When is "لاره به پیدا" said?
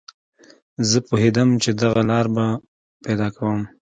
2.09-3.27